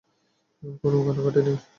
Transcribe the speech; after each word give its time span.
কোনো 0.79 0.97
কান্নাকাটি 1.05 1.41
নয়। 1.45 1.59